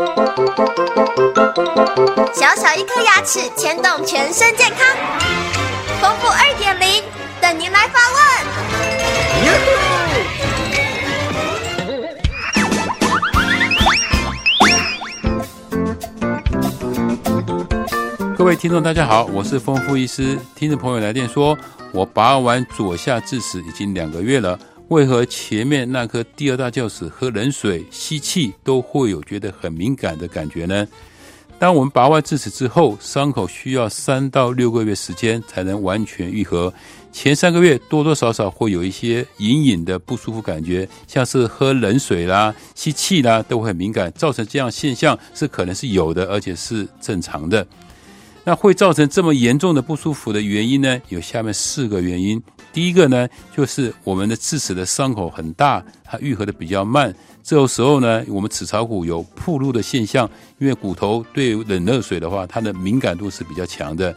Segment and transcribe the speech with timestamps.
[0.00, 0.06] 小
[2.56, 4.96] 小一颗牙齿牵动全身健康，
[6.00, 7.04] 丰富二点零
[7.38, 8.20] 等您来发问。
[18.34, 20.38] 各位听众，大家好，我是丰富医师。
[20.54, 21.58] 听众朋友来电说，
[21.92, 24.58] 我拔完左下智齿已经两个月了。
[24.90, 30.84] 为何前面那颗第二大臼齿喝冷水、吸气都会有觉得很敏感的感觉呢？
[31.60, 36.74] 当我们拔完智齿之后，伤口需要三到六个月时间才能完全愈合。
[37.12, 47.64] 前三个月多多少少会有一些隐隐的不舒服感觉，像是喝冷水啦、吸气啦都会很敏感，造成这样现象是可能是有的，而且是正常的。
[48.42, 51.00] 那会造成这么严重的不舒服的原因呢？
[51.10, 52.42] 有下面四个原因。
[52.72, 57.14] 第一个呢，就是我们的智齿的伤口很大，它愈合的比较慢。
[57.42, 64.14] 这个时候呢，我们齿槽骨有铺路的现象，因为骨头对冷热水的话，它的敏感度是比较强的。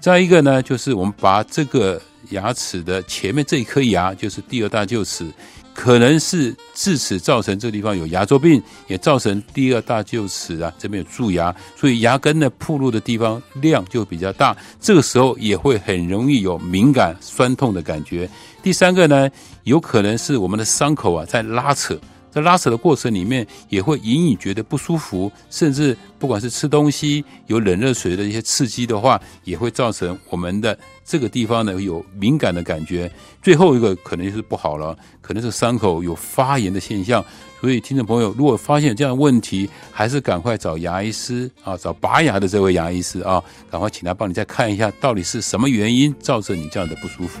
[0.00, 2.00] 再一个呢，就是我们拔这个
[2.30, 5.26] 牙齿的前面这一颗牙，就是第二大臼齿。
[5.74, 18.28] 可能是智齿造成这个地方有牙周病，也造成第二大臼齿啊这边有蛀牙，所以牙根呢铺路的地方量就比较大，这个时候也会很容易有敏感酸痛的感觉。
[18.62, 19.28] 第三个呢，
[19.64, 21.98] 有可能是我们的伤口啊在拉扯。
[22.32, 33.10] 在拉扯的过程里面，也会隐隐觉得不舒服，甚至不管是吃东西有冷热水的一些刺激的话，也会造成我们的这个地方呢有敏感的感觉。
[33.42, 37.22] 最后一个可能就是不好了，可能是伤口有发炎的现象。
[37.60, 47.40] 所以听众朋友，如果发现这样的问题，还是赶快找牙医师啊，找拔牙的这位牙医师啊，赶快请他帮你再看一下，到底是什么原因造成你这样的不舒服。